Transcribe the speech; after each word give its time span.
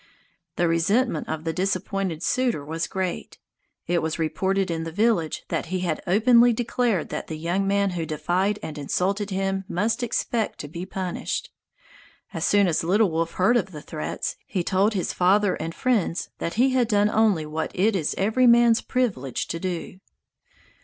The 0.55 0.67
resentment 0.67 1.29
of 1.29 1.43
the 1.43 1.53
disappointed 1.53 2.23
suitor 2.23 2.65
was 2.65 2.87
great. 2.87 3.37
It 3.85 4.01
was 4.01 4.17
reported 4.17 4.71
in 4.71 4.83
the 4.83 4.91
village 4.91 5.43
that 5.49 5.67
he 5.67 5.81
had 5.81 6.01
openly 6.07 6.53
declared 6.53 7.09
that 7.09 7.27
the 7.27 7.37
young 7.37 7.67
man 7.67 7.91
who 7.91 8.07
defied 8.07 8.57
and 8.63 8.79
insulted 8.79 9.29
him 9.29 9.63
must 9.69 10.01
expect 10.01 10.57
to 10.61 10.67
be 10.67 10.87
punished. 10.87 11.51
As 12.33 12.43
soon 12.45 12.67
as 12.67 12.83
Little 12.83 13.11
Wolf 13.11 13.33
heard 13.33 13.57
of 13.57 13.69
the 13.71 13.79
threats, 13.83 14.37
he 14.47 14.63
told 14.63 14.95
his 14.95 15.13
father 15.13 15.53
and 15.53 15.75
friends 15.75 16.29
that 16.39 16.55
he 16.55 16.71
had 16.71 16.87
done 16.87 17.07
only 17.11 17.45
what 17.45 17.69
it 17.75 17.95
is 17.95 18.15
every 18.17 18.47
man's 18.47 18.81
privilege 18.81 19.45
to 19.49 19.59
do. 19.59 19.99